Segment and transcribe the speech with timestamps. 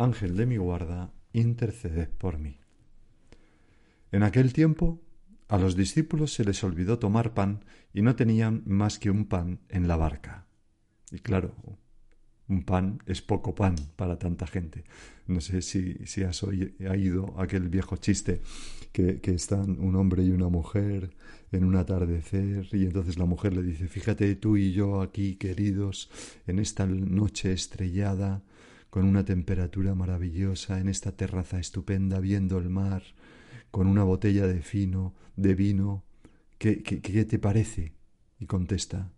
[0.00, 2.60] Ángel de mi guarda, interceded por mí.
[4.12, 5.02] En aquel tiempo
[5.48, 9.58] a los discípulos se les olvidó tomar pan y no tenían más que un pan
[9.68, 10.46] en la barca.
[11.10, 11.56] Y claro,
[12.46, 14.84] un pan es poco pan para tanta gente.
[15.26, 18.40] No sé si, si has oído aquel viejo chiste
[18.92, 21.10] que, que están un hombre y una mujer
[21.50, 26.08] en un atardecer y entonces la mujer le dice, fíjate tú y yo aquí queridos
[26.46, 28.44] en esta noche estrellada
[28.90, 33.02] con una temperatura maravillosa, en esta terraza estupenda, viendo el mar,
[33.70, 36.04] con una botella de fino, de vino.
[36.58, 37.94] ¿Qué, qué, qué te parece?
[38.40, 39.12] Y contesta,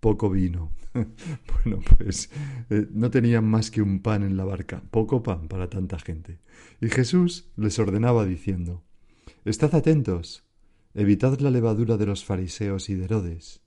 [0.00, 0.72] poco vino.
[0.94, 2.30] bueno, pues
[2.70, 6.40] eh, no tenían más que un pan en la barca, poco pan para tanta gente.
[6.80, 8.84] Y Jesús les ordenaba diciendo,
[9.44, 10.44] Estad atentos,
[10.94, 13.62] evitad la levadura de los fariseos y de Herodes.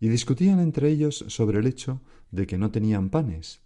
[0.00, 3.65] Y discutían entre ellos sobre el hecho de que no tenían panes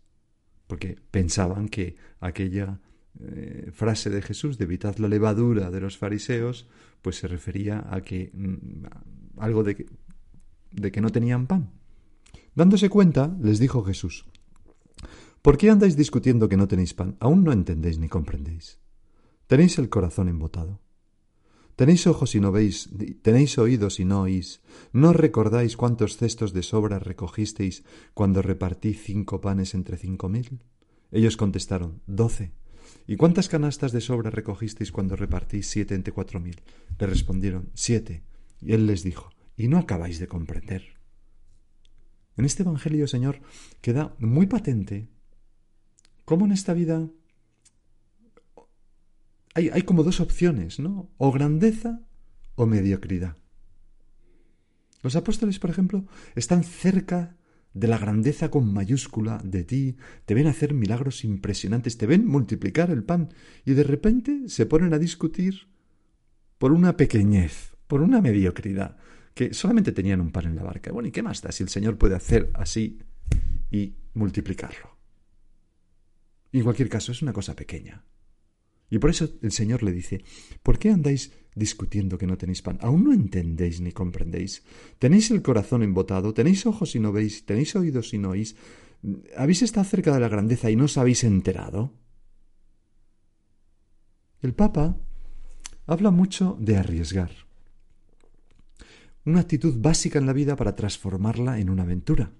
[0.70, 2.78] porque pensaban que aquella
[3.18, 6.68] eh, frase de Jesús de evitad la levadura de los fariseos,
[7.02, 9.86] pues se refería a que mm, algo de que,
[10.70, 11.72] de que no tenían pan.
[12.54, 14.26] Dándose cuenta, les dijo Jesús,
[15.42, 17.16] ¿por qué andáis discutiendo que no tenéis pan?
[17.18, 18.78] Aún no entendéis ni comprendéis.
[19.48, 20.78] Tenéis el corazón embotado.
[21.80, 22.90] Tenéis ojos y no veis,
[23.22, 24.60] tenéis oídos y no oís.
[24.92, 30.60] ¿No recordáis cuántos cestos de sobra recogisteis cuando repartí cinco panes entre cinco mil?
[31.10, 32.52] Ellos contestaron, doce.
[33.06, 36.60] ¿Y cuántas canastas de sobra recogisteis cuando repartí siete entre cuatro mil?
[36.98, 38.24] Le respondieron, siete.
[38.60, 40.98] Y él les dijo, ¿y no acabáis de comprender?
[42.36, 43.40] En este Evangelio, Señor,
[43.80, 45.08] queda muy patente
[46.26, 47.08] cómo en esta vida
[49.54, 51.10] hay, como dos opciones, ¿no?
[51.16, 52.02] O grandeza
[52.54, 53.36] o mediocridad.
[55.02, 57.36] Los apóstoles, por ejemplo, están cerca
[57.72, 62.90] de la grandeza con mayúscula de ti, te ven hacer milagros impresionantes, te ven multiplicar
[62.90, 63.32] el pan
[63.64, 65.68] y de repente se ponen a discutir
[66.58, 68.96] por una pequeñez, por una mediocridad,
[69.34, 70.92] que solamente tenían un pan en la barca.
[70.92, 72.98] Bueno, ¿y qué más da si el Señor puede hacer así
[73.70, 74.98] y multiplicarlo?
[76.52, 78.04] En cualquier caso, es una cosa pequeña.
[78.90, 80.24] Y por eso el Señor le dice,
[80.62, 82.78] ¿por qué andáis discutiendo que no tenéis pan?
[82.82, 84.64] ¿Aún no entendéis ni comprendéis?
[84.98, 86.34] ¿Tenéis el corazón embotado?
[86.34, 87.46] ¿Tenéis ojos y no veis?
[87.46, 88.56] ¿Tenéis oídos y no oís?
[89.36, 91.94] ¿Habéis estado cerca de la grandeza y no os habéis enterado?
[94.42, 94.98] El Papa
[95.86, 97.30] habla mucho de arriesgar.
[99.24, 102.32] Una actitud básica en la vida para transformarla en una aventura.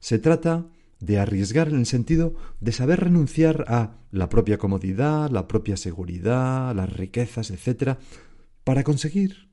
[0.00, 0.68] Se trata
[1.00, 6.74] de arriesgar en el sentido de saber renunciar a la propia comodidad, la propia seguridad,
[6.74, 7.98] las riquezas, etc.,
[8.64, 9.48] para conseguir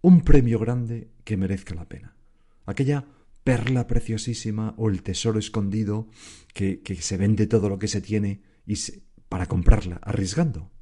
[0.00, 2.16] un premio grande que merezca la pena.
[2.64, 3.06] Aquella
[3.46, 6.08] perla preciosísima o el tesoro escondido
[6.52, 8.74] que, se vende todo lo que se tiene y
[9.28, 10.72] para comprarla, arriesgando.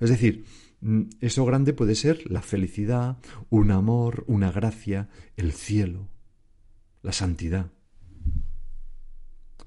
[0.00, 0.46] Es decir,
[0.80, 3.18] mm, eso grande puede ser la felicidad,
[3.50, 6.08] un amor, una gracia, el cielo,
[7.02, 7.73] la santidad.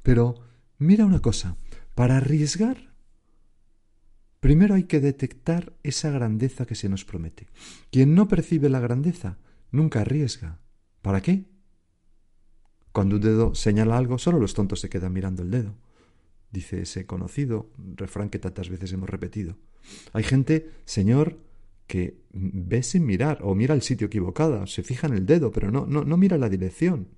[0.08, 0.36] Pero
[0.78, 1.58] mira una cosa,
[1.94, 2.94] para arriesgar,
[4.40, 7.50] primero hay que detectar esa grandeza que se nos promete.
[7.92, 9.38] Quien no percibe la grandeza
[9.70, 10.62] nunca arriesga.
[11.02, 11.44] ¿Para qué?
[12.94, 15.76] Cuando un dedo señala algo, solo los tontos se quedan mirando el dedo.
[16.54, 19.58] Dice ese conocido refrán que tantas veces hemos repetido.
[20.14, 21.38] Hay gente, Señor,
[21.86, 25.70] que ve sin mirar o mira el sitio equivocado, se fija en el dedo, pero
[25.70, 27.10] no, no, no mira la dirección.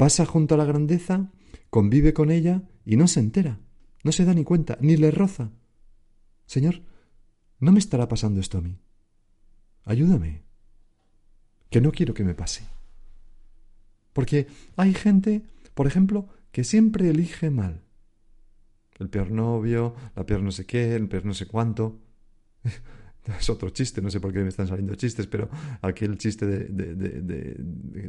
[0.00, 1.30] Pasa junto a la grandeza
[1.68, 3.60] convive con ella y no se entera,
[4.02, 5.50] no se da ni cuenta, ni le roza.
[6.46, 6.80] Señor,
[7.58, 8.78] ¿no me estará pasando esto a mí?
[9.84, 10.40] Ayúdame,
[11.68, 12.64] que no quiero que me pase.
[14.14, 15.42] Porque hay gente,
[15.74, 17.84] por ejemplo, que siempre elige mal.
[18.98, 22.00] el peor novio, la peor no sé qué, el peor no sé cuánto.
[23.38, 25.48] es otro chiste, no sé por qué me están saliendo chistes, pero
[25.82, 27.56] aquel chiste de,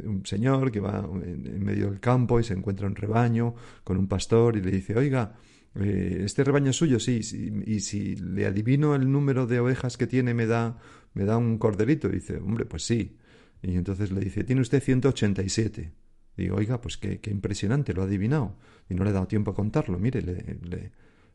[0.04, 3.54] un señor que va en, medio del campo y se encuentra un rebaño
[3.84, 5.34] con un pastor y le dice, oiga,
[5.74, 7.20] eh, este rebaño es suyo, sí,
[7.66, 10.78] y si le adivino el número de ovejas que tiene, me da,
[11.14, 12.08] me da un corderito.
[12.08, 13.18] Y dice, hombre, pues sí.
[13.62, 15.92] Y entonces le dice, tiene usted 187.
[16.36, 18.58] Digo, oiga, pues qué, qué impresionante, lo ha adivinado.
[18.88, 19.98] Y no le he dado tiempo a contarlo.
[19.98, 20.92] Mire, le,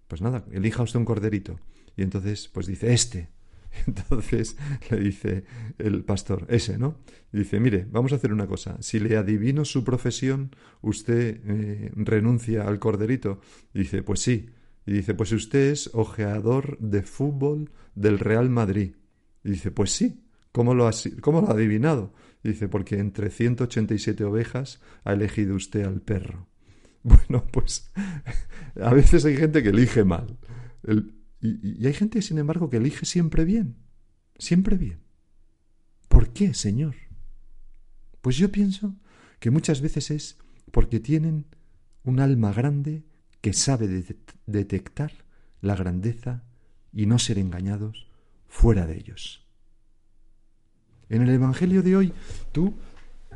[0.07, 1.59] pues nada, elija usted un corderito.
[1.95, 3.29] Y entonces, pues dice, este.
[3.87, 4.57] Entonces
[4.89, 5.43] le dice
[5.77, 6.97] el pastor, ese, ¿no?
[7.31, 8.77] dice, mire, vamos a hacer una cosa.
[8.81, 13.41] Si le adivino su profesión, usted eh, renuncia al corderito.
[13.73, 14.49] dice, pues sí.
[14.85, 18.95] Y dice, pues usted es ojeador de fútbol del Real Madrid.
[19.43, 20.23] Y dice, pues sí.
[20.51, 20.91] ¿Cómo lo ha,
[21.21, 22.13] cómo lo ha adivinado?
[22.43, 26.47] dice, porque entre 187 ovejas ha elegido usted al perro.
[27.03, 27.89] Bueno, pues
[28.81, 30.37] a veces hay gente que elige mal.
[30.83, 33.75] El, y, hay gente, sin embargo, que elige siempre bien,
[34.37, 34.99] siempre bien.
[36.07, 36.95] ¿Por qué, Señor?
[38.21, 38.95] Pues yo pienso
[39.39, 40.37] que muchas veces es
[40.71, 41.45] porque tienen
[42.03, 43.03] un alma grande
[43.41, 44.03] que sabe
[44.45, 45.11] detectar
[45.61, 46.43] la grandeza
[46.91, 48.07] y no ser engañados
[48.47, 49.45] fuera de ellos.
[51.09, 52.13] En el Evangelio de hoy
[52.51, 52.75] tú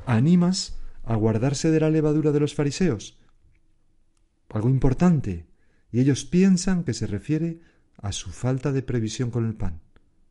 [0.05, 3.17] animas a guardarse de la levadura de los fariseos.
[4.49, 5.47] Algo importante.
[5.91, 7.61] Y ellos piensan que se refiere
[8.01, 9.81] a su falta de previsión con el pan,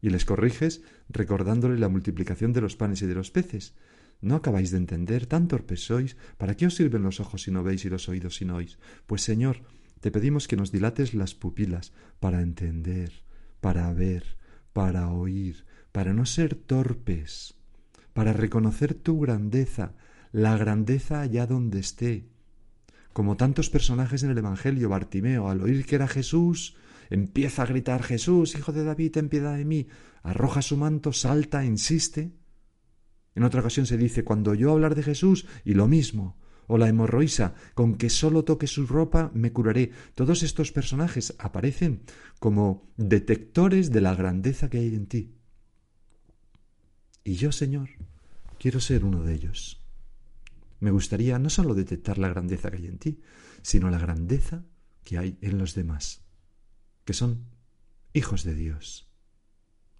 [0.03, 3.75] y les corriges recordándole la multiplicación de los panes y de los peces.
[4.21, 5.27] ¿No acabáis de entender?
[5.27, 6.17] Tan torpes sois.
[6.37, 8.79] ¿Para qué os sirven los ojos si no veis y los oídos si no oís?
[9.07, 9.63] Pues Señor,
[10.01, 13.13] te pedimos que nos dilates las pupilas para entender,
[13.61, 14.37] para ver,
[14.73, 17.55] para oír, para no ser torpes,
[18.13, 19.95] para reconocer tu grandeza,
[20.33, 22.29] la grandeza allá donde esté.
[23.13, 26.77] Como tantos personajes en el Evangelio, Bartimeo, al oír que era Jesús,
[27.11, 29.89] empieza a gritar Jesús, hijo de David, ten piedad de mí,
[30.23, 32.33] arroja su manto, salta, insiste.
[33.35, 36.89] En otra ocasión se dice, cuando yo hablar de Jesús, y lo mismo, o la
[36.89, 39.91] hemorroísa, con que solo toque su ropa me curaré.
[40.15, 42.03] Todos estos personajes aparecen
[42.39, 45.35] como detectores de la grandeza que hay en ti.
[47.25, 47.91] Y yo, Señor,
[48.59, 49.85] quiero ser uno de ellos.
[50.79, 53.21] Me gustaría no solo detectar la grandeza que hay en ti,
[53.63, 54.65] sino la grandeza
[55.03, 56.30] que hay en los demás
[57.11, 57.45] que son
[58.13, 59.11] hijos de Dios.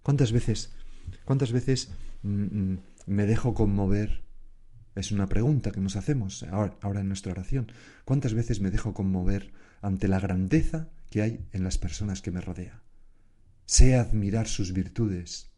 [0.01, 0.71] ¿Cuántas veces,
[1.25, 1.91] cuántas veces
[2.23, 4.23] mm, mm, me dejo conmover?
[4.95, 7.69] Es una pregunta que nos hacemos ahora, ahora en nuestra oración.
[8.05, 12.39] ¿Cuántas veces me dejo conmover ante la grandeza que hay en las personas que me
[12.39, 12.81] rodean?
[13.65, 15.51] Sé admirar sus virtudes.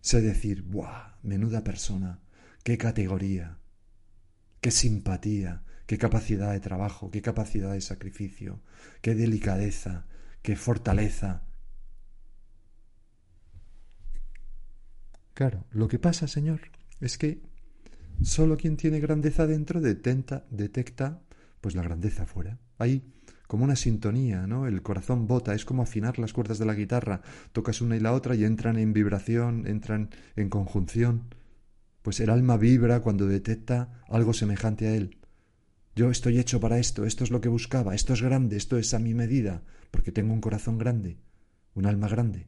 [0.00, 1.18] Sé decir, ¡buah!
[1.22, 2.18] Menuda persona,
[2.64, 3.58] qué categoría,
[4.60, 8.60] qué simpatía, qué capacidad de trabajo, qué capacidad de sacrificio,
[9.02, 10.08] qué delicadeza,
[10.42, 11.42] qué fortaleza.
[15.34, 16.60] Claro, lo que pasa, Señor,
[17.00, 17.42] es que
[18.22, 21.22] solo quien tiene grandeza dentro detenta, detecta
[21.60, 22.58] pues la grandeza fuera.
[22.78, 23.02] Hay
[23.46, 24.66] como una sintonía, ¿no?
[24.66, 27.22] El corazón bota, es como afinar las cuerdas de la guitarra,
[27.52, 31.34] tocas una y la otra y entran en vibración, entran en conjunción.
[32.02, 35.19] Pues el alma vibra cuando detecta algo semejante a él.
[35.96, 38.94] Yo estoy hecho para esto, esto es lo que buscaba, esto es grande, esto es
[38.94, 41.18] a mi medida, porque tengo un corazón grande,
[41.74, 42.46] un alma grande.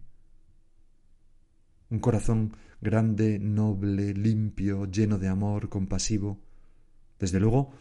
[1.90, 6.40] Un corazón grande, noble, limpio, lleno de amor, compasivo.
[7.18, 7.72] Desde luego,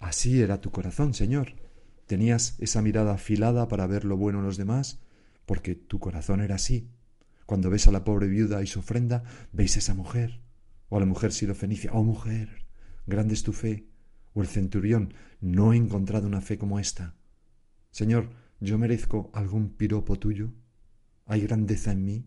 [0.00, 1.54] así era tu corazón, Señor.
[2.06, 5.00] Tenías esa mirada afilada para ver lo bueno en los demás,
[5.46, 6.90] porque tu corazón era así.
[7.46, 10.40] Cuando ves a la pobre viuda y su ofrenda, veis a esa mujer,
[10.88, 12.66] o a la mujer sirofenicia, oh mujer,
[13.06, 13.86] grande es tu fe,
[14.36, 17.16] o el centurión, no he encontrado una fe como esta.
[17.90, 18.28] Señor,
[18.60, 20.52] ¿yo merezco algún piropo tuyo?
[21.24, 22.26] ¿Hay grandeza en mí?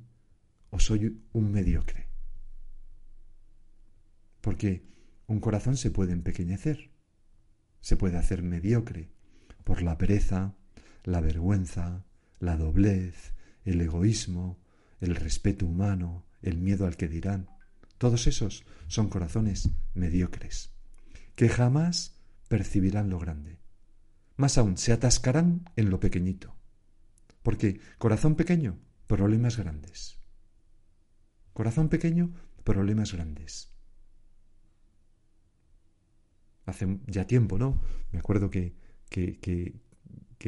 [0.72, 2.10] ¿O soy un mediocre?
[4.42, 4.90] Porque
[5.28, 6.90] un corazón se puede empequeñecer,
[7.80, 9.12] se puede hacer mediocre
[9.64, 10.56] por la pereza,
[11.04, 12.08] la vergüenza,
[12.40, 13.36] la doblez,
[13.66, 14.58] el egoísmo,
[15.00, 17.50] el respeto humano, el miedo al que dirán.
[18.00, 20.79] Todos esos son corazones mediocres
[21.40, 22.20] que jamás
[22.50, 23.62] percibirán lo grande.
[24.36, 26.54] Más aún, se atascarán en lo pequeñito.
[27.44, 28.78] Porque corazón pequeño,
[29.08, 30.20] problemas grandes.
[31.54, 32.34] Corazón pequeño,
[32.66, 33.72] problemas grandes.
[36.66, 37.82] Hace ya tiempo, ¿no?
[38.12, 38.76] Me acuerdo que,
[39.10, 39.80] que, que,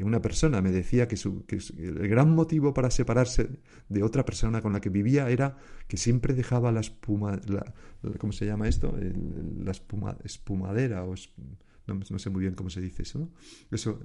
[0.03, 3.49] una persona me decía que, su, que, el gran motivo para separarse
[3.89, 5.57] de otra persona con la que vivía era
[5.87, 7.39] que siempre dejaba la espuma,
[8.17, 8.95] ¿cómo se llama esto?
[9.59, 11.13] la espuma, espumadera o
[11.87, 13.31] no, sé muy bien cómo se dice eso, ¿no?
[13.69, 13.99] Eso,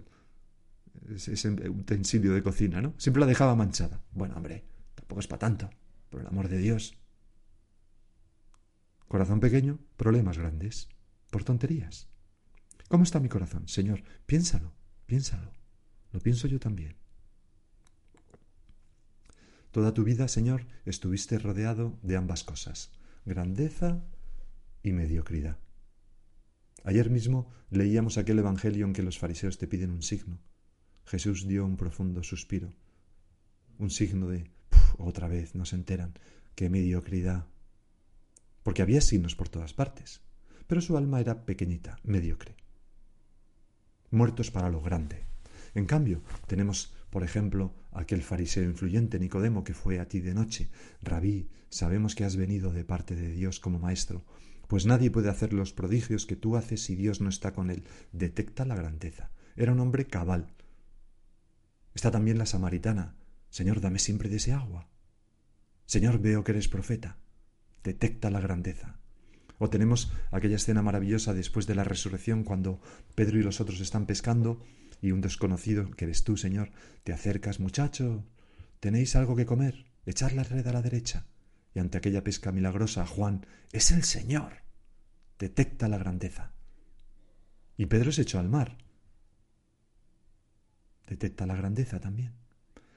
[1.09, 2.95] ese utensilio de cocina, ¿no?
[2.99, 4.03] Siempre la dejaba manchada.
[4.13, 4.65] Bueno, hombre,
[4.97, 5.71] tampoco es para tanto,
[6.11, 6.99] por el amor de Dios.
[9.07, 10.89] Corazón pequeño, problemas grandes,
[11.31, 12.09] por tonterías.
[12.89, 13.69] ¿Cómo está mi corazón?
[13.69, 14.73] Señor, piénsalo,
[15.07, 15.53] piénsalo.
[16.13, 16.97] Lo pienso yo también.
[19.71, 22.93] Toda tu vida, Señor, estuviste rodeado de ambas cosas,
[23.27, 24.03] grandeza
[24.83, 25.59] y mediocridad.
[26.83, 30.39] Ayer mismo leíamos aquel Evangelio en que los fariseos te piden un signo.
[31.05, 32.73] Jesús dio un profundo suspiro,
[33.79, 34.51] un signo de
[34.99, 36.15] otra vez, no se enteran,
[36.55, 37.47] qué mediocridad.
[38.63, 40.23] Porque había signos por todas partes,
[40.67, 42.57] pero su alma era pequeñita, mediocre.
[44.11, 45.27] Muertos para lo grande.
[45.77, 50.71] En cambio, tenemos, por ejemplo, aquel fariseo influyente Nicodemo que fue a ti de noche.
[51.03, 54.25] Rabí, sabemos que has venido de parte de Dios como maestro,
[54.69, 57.85] pues nadie puede hacer los prodigios que tú haces si Dios no está con él.
[58.13, 59.31] Detecta la grandeza.
[59.55, 60.57] Era un hombre cabal,
[61.95, 63.15] Está también la samaritana.
[63.49, 64.87] Señor, dame siempre de ese agua.
[65.87, 67.17] Señor, veo que eres profeta.
[67.85, 68.99] Detecta la grandeza.
[69.59, 72.83] O tenemos aquella escena maravillosa después de la resurrección cuando
[73.15, 74.61] Pedro y los otros están pescando
[75.01, 76.71] y un desconocido, que eres tú, Señor,
[77.05, 78.25] te acercas, muchacho,
[78.81, 79.87] ¿tenéis algo que comer?
[80.05, 81.27] Echad la red a la derecha.
[81.75, 84.63] Y ante aquella pesca milagrosa, Juan, es el Señor.
[85.39, 86.53] Detecta la grandeza.
[87.77, 88.79] Y Pedro se echó al mar
[91.07, 92.33] detecta la grandeza también.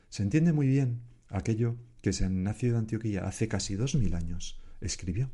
[0.10, 4.62] Se entiende muy bien aquello que San Ignacio de Antioquía hace casi dos mil años
[4.82, 5.32] escribió.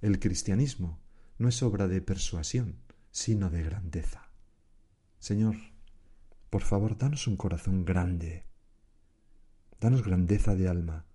[0.00, 1.00] El cristianismo
[1.38, 2.76] no es obra de persuasión,
[3.10, 4.30] sino de grandeza.
[5.18, 5.56] Señor,
[6.50, 8.44] por favor, danos un corazón grande.
[9.80, 11.06] Danos grandeza de alma.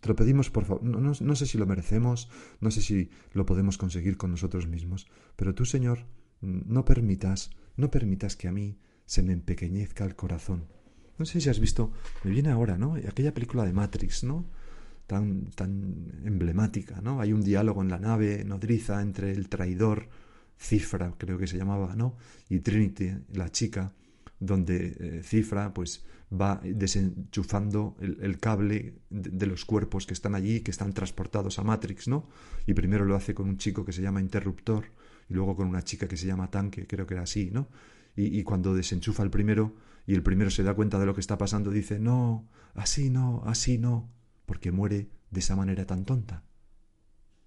[0.00, 0.82] Te lo pedimos, por favor.
[0.82, 5.54] No, sé si lo merecemos, no sé si lo podemos conseguir con nosotros mismos, pero
[5.54, 6.06] tú, Señor,
[6.40, 10.68] no permitas, no permitas que a mí se me empequeñezca el corazón.
[11.18, 11.92] No sé si has visto,
[12.24, 12.94] me viene ahora, ¿no?
[12.94, 14.48] Aquella película de Matrix, ¿no?
[15.06, 17.20] Tan, tan emblemática, ¿no?
[17.20, 20.08] Hay un diálogo en la nave nodriza entre el traidor,
[20.60, 22.16] Cifra, creo que se llamaba, ¿no?
[22.48, 23.92] Y Trinity, la chica,
[24.38, 30.60] donde eh, Cifra, pues, va desenchufando el, cable de, de, los cuerpos que están allí,
[30.60, 32.28] que están transportados a Matrix, ¿no?
[32.66, 34.84] Y primero lo hace con un chico que se llama Interruptor
[35.28, 37.68] y luego con una chica que se llama Tanque, creo que era así, ¿no?
[38.16, 39.74] y, cuando desenchufa el primero
[40.06, 43.42] y el primero se da cuenta de lo que está pasando, dice, no, así no,
[43.46, 44.10] así no,
[44.46, 46.44] porque muere de esa manera tan tonta.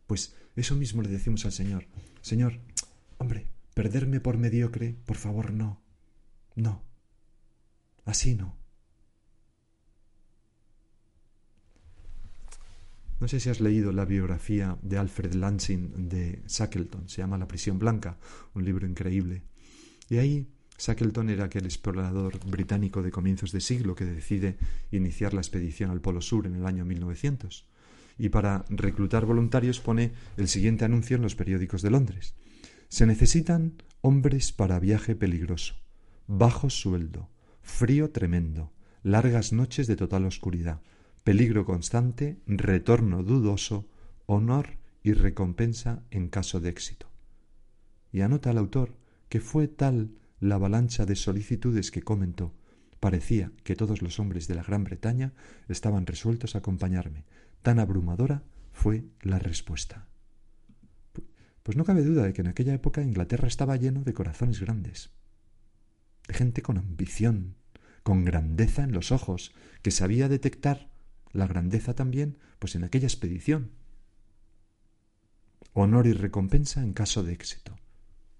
[0.08, 1.86] Pues eso mismo le decimos al Señor.
[2.22, 2.60] Señor,
[3.24, 5.82] hombre, perderme por mediocre, por favor, no.
[6.56, 6.84] No.
[8.04, 8.58] Así no.
[13.22, 17.48] No sé si has leído la biografía de Alfred Lansing de Shackleton, se llama La
[17.48, 18.18] prisión blanca,
[18.54, 19.44] un libro increíble.
[20.10, 24.58] Y ahí Shackleton era aquel explorador británico de comienzos de siglo que decide
[24.92, 27.66] iniciar la expedición al Polo Sur en el año 1900.
[28.18, 32.36] Y para reclutar voluntarios pone el siguiente anuncio en los periódicos de Londres.
[32.94, 35.74] Se necesitan hombres para viaje peligroso,
[36.28, 37.28] bajo sueldo,
[37.64, 38.72] frío tremendo,
[39.02, 40.80] largas noches de total oscuridad,
[41.24, 43.88] peligro constante, retorno dudoso,
[44.28, 47.10] honor y recompensa en caso de éxito.
[48.12, 48.96] Y anota el autor
[49.28, 52.54] que fue tal la avalancha de solicitudes que comentó,
[53.00, 55.34] parecía que todos los hombres de la Gran Bretaña
[55.68, 57.26] estaban resueltos a acompañarme.
[57.64, 60.13] Tan abrumadora fue la respuesta.
[61.64, 65.12] Pues no cabe duda de que en aquella época Inglaterra estaba lleno de corazones grandes,
[66.28, 67.56] de gente con ambición,
[68.04, 70.92] con grandeza en los ojos, que sabía detectar
[71.32, 73.72] la grandeza también, pues en aquella expedición.
[75.74, 77.78] Honor y recompensa en caso de éxito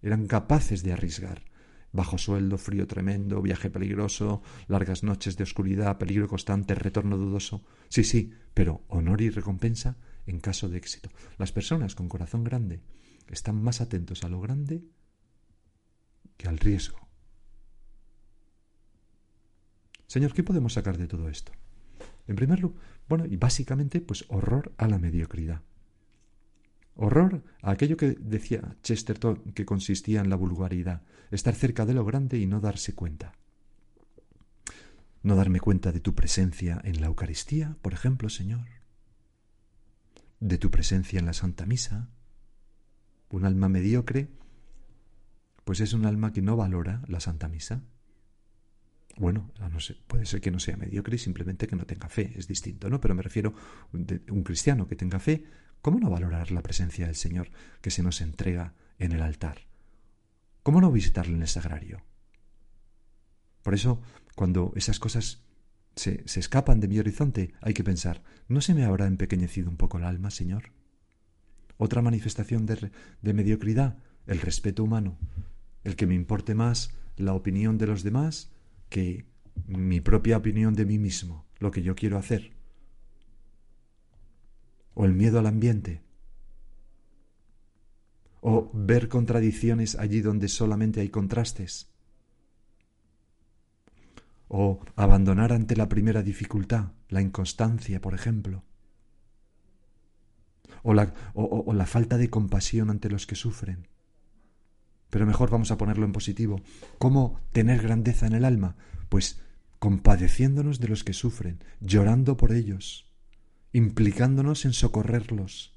[0.04, 1.46] eran capaces de arriesgar.
[1.92, 7.64] Bajo sueldo, frío tremendo, viaje peligroso, largas noches de oscuridad, peligro constante, retorno dudoso.
[7.88, 11.10] Sí, sí, pero honor y recompensa en caso de éxito.
[11.38, 12.82] Las personas con corazón grande
[13.28, 14.84] están más atentos a lo grande
[16.38, 17.08] que al riesgo.
[20.08, 21.52] Señor, ¿qué podemos sacar de todo esto?
[22.28, 25.62] En primer lugar, bueno, y básicamente, pues horror a la mediocridad.
[26.96, 31.02] Horror a aquello que decía Chesterton que consistía en la vulgaridad,
[31.32, 33.34] estar cerca de lo grande y no darse cuenta.
[35.24, 38.68] No darme cuenta de tu presencia en la Eucaristía, por ejemplo, Señor.
[40.40, 42.10] De tu presencia en la Santa Misa.
[43.34, 44.30] Un alma mediocre,
[45.66, 47.82] pues es un alma que no valora la Santa Misa.
[49.18, 49.52] Bueno,
[50.08, 53.02] puede ser que no sea mediocre simplemente que no tenga fe, es distinto, ¿no?
[53.02, 53.54] Pero me refiero
[53.92, 55.46] a un cristiano que tenga fe,
[55.84, 57.50] ¿Cómo no valorar la presencia del Señor
[57.82, 59.68] que se nos entrega en el altar?
[60.64, 62.02] ¿Cómo no visitarle en el sagrario?
[63.64, 64.02] Por eso,
[64.34, 65.44] cuando esas cosas
[65.94, 69.76] se, se escapan de mi horizonte, hay que pensar, ¿no se me habrá empequeñecido un
[69.76, 70.72] poco el alma, Señor?
[71.78, 75.18] Otra manifestación de, mediocridad, el respeto humano,
[75.84, 78.52] el que me importe más la opinión de los demás
[78.90, 79.26] que
[79.68, 82.54] mi propia opinión de mí mismo, lo que yo quiero hacer.
[84.94, 86.02] O el miedo al ambiente.
[88.42, 91.90] O ver contradicciones allí donde solamente hay contrastes.
[94.48, 98.64] O abandonar ante la primera dificultad, la inconstancia, por ejemplo.
[100.84, 103.88] O la, o la falta de compasión ante los que sufren.
[105.10, 106.60] Pero mejor vamos a ponerlo en positivo.
[106.98, 108.76] ¿Cómo tener grandeza en el alma?
[109.10, 109.40] Pues
[109.78, 113.06] compadeciéndonos de los que sufren, llorando por ellos,
[113.74, 115.74] implicándonos en socorrerlos.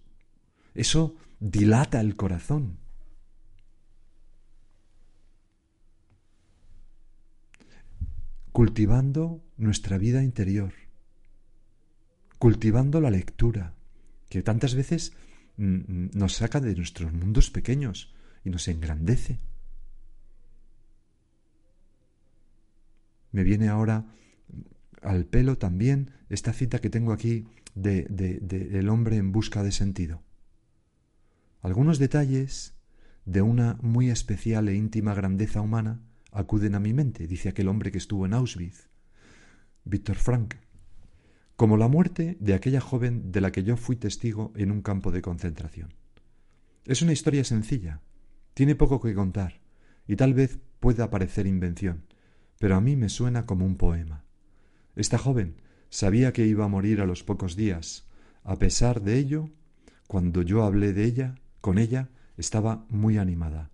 [0.74, 2.78] Eso dilata el corazón.
[8.52, 10.72] Cultivando nuestra vida interior,
[12.38, 13.75] cultivando la lectura,
[14.28, 15.12] que tantas veces
[15.56, 18.14] mm, mm, nos saca de nuestros mundos pequeños
[18.44, 19.38] y nos engrandece.
[23.32, 24.06] Me viene ahora
[25.02, 29.72] al pelo también esta cita que tengo aquí de, de, El hombre en busca de
[29.72, 30.22] sentido.
[31.60, 32.74] Algunos detalles
[33.24, 36.00] de una muy especial e íntima grandeza humana
[36.32, 38.88] acuden a mi mente, dice aquel hombre que estuvo en Auschwitz,
[39.84, 40.54] Víctor Frank,
[41.56, 45.10] como la muerte de aquella joven de la que yo fui testigo en un campo
[45.10, 45.94] de concentración.
[46.84, 48.02] Es una historia sencilla,
[48.54, 49.60] tiene poco que contar,
[50.06, 52.04] y tal vez pueda parecer invención,
[52.58, 54.24] pero a mí me suena como un poema.
[54.94, 55.56] Esta joven
[55.88, 58.06] sabía que iba a morir a los pocos días.
[58.44, 59.50] A pesar de ello,
[60.06, 63.70] cuando yo hablé de ella, con ella, estaba muy animada.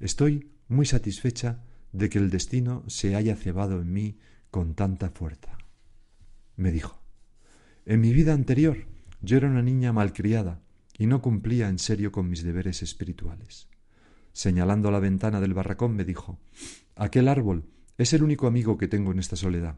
[0.00, 4.18] Estoy muy satisfecha de que el destino se haya cebado en mí
[4.50, 5.56] con tanta fuerza.
[6.56, 6.95] Me dijo.
[7.88, 8.78] En mi vida anterior
[9.22, 10.60] yo era una niña malcriada
[10.98, 13.68] y no cumplía en serio con mis deberes espirituales.
[14.32, 16.40] Señalando la ventana del barracón me dijo
[16.96, 17.64] Aquel árbol
[17.96, 19.76] es el único amigo que tengo en esta soledad.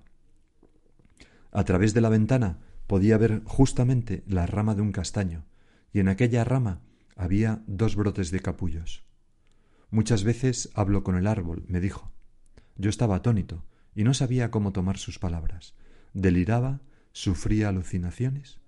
[1.53, 5.45] A través de la ventana podía ver justamente la rama de un castaño,
[5.93, 6.81] y en aquella rama
[7.15, 9.05] había dos brotes de capullos.
[9.91, 12.11] Muchas veces hablo con el árbol, me dijo.
[12.77, 15.75] Yo estaba atónito y no sabía cómo tomar sus palabras.
[16.15, 16.81] Deliraba,
[17.13, 18.61] sufría alucinaciones.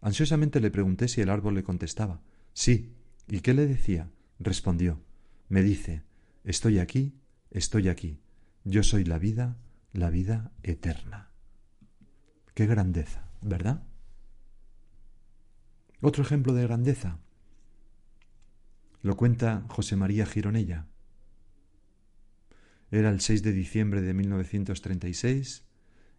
[0.00, 2.20] Ansiosamente le pregunté si el árbol le contestaba.
[2.52, 2.92] Sí.
[3.28, 4.10] ¿Y qué le decía?
[4.38, 5.00] Respondió.
[5.48, 6.02] Me dice,
[6.44, 7.14] estoy aquí,
[7.50, 8.20] estoy aquí.
[8.64, 9.56] Yo soy la vida,
[9.92, 11.30] la vida eterna.
[12.54, 13.82] Qué grandeza, ¿verdad?
[16.00, 17.18] Otro ejemplo de grandeza
[19.02, 20.86] lo cuenta José María Gironella.
[22.90, 25.65] Era el 6 de diciembre de 1936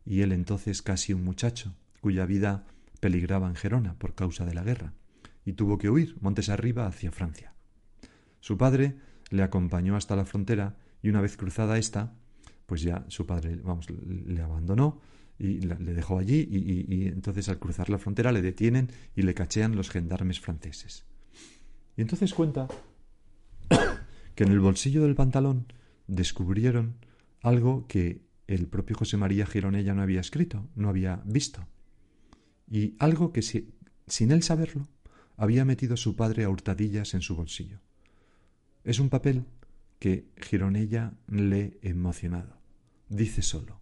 [0.07, 2.65] y él entonces casi un muchacho, cuya vida
[2.99, 4.93] peligraba en Gerona por causa de la guerra,
[5.45, 7.53] y tuvo que huir montes arriba hacia Francia.
[8.39, 8.97] Su padre
[9.29, 12.13] le acompañó hasta la frontera y una vez cruzada esta,
[12.65, 15.01] pues ya su padre, vamos, le abandonó
[15.39, 19.75] y le dejó allí y, entonces al cruzar la frontera le detienen y le cachean
[19.75, 21.05] los gendarmes franceses.
[21.95, 22.67] Y entonces cuenta
[24.35, 25.71] que en el bolsillo del pantalón
[26.07, 26.95] descubrieron
[27.41, 31.67] algo que el propio José María Gironella no había escrito, no había visto.
[32.69, 34.87] Y algo que sin él saberlo
[35.35, 37.79] había metido su padre a hurtadillas en su bolsillo.
[38.83, 39.45] Es un papel
[39.99, 42.57] que Gironella le emocionado.
[43.09, 43.81] Dice solo,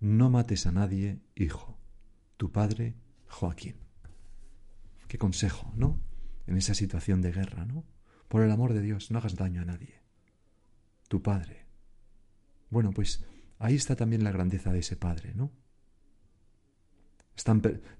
[0.00, 1.78] no mates a nadie, hijo,
[2.36, 2.94] tu padre
[3.26, 3.76] Joaquín.
[5.06, 6.00] Qué consejo, ¿no?
[6.46, 7.84] En esa situación de guerra, ¿no?
[8.28, 10.00] Por el amor de Dios, no hagas daño a nadie.
[11.08, 11.66] Tu padre.
[12.70, 13.24] Bueno, pues
[13.58, 15.52] ahí está también la grandeza de ese padre, ¿no?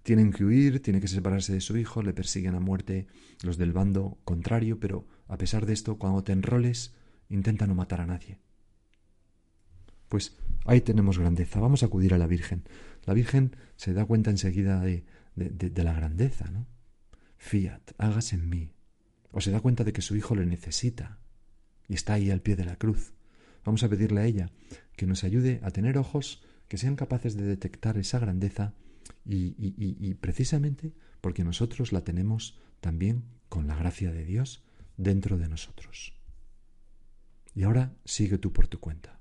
[0.03, 3.07] Tienen que huir, tienen que separarse de su hijo, le persiguen a muerte
[3.43, 6.95] los del bando contrario, pero a pesar de esto, cuando te enroles,
[7.29, 8.41] intenta no matar a nadie.
[10.09, 11.61] Pues ahí tenemos grandeza.
[11.61, 12.65] Vamos a acudir a la Virgen.
[13.05, 15.05] La Virgen se da cuenta enseguida de,
[15.37, 16.67] de, la grandeza, ¿no?
[17.37, 18.73] Fiat, hágase en mí.
[19.31, 21.21] O se da cuenta de que su hijo le necesita
[21.87, 23.13] y está ahí al pie de la cruz.
[23.69, 24.51] Vamos a pedirle a ella
[24.97, 28.73] que nos ayude a tener ojos que sean capaces de detectar esa grandeza
[29.27, 34.65] y, precisamente porque nosotros la tenemos también con la gracia de Dios
[34.97, 36.15] dentro de nosotros.
[37.55, 39.21] Y ahora sigue tú por tu cuenta.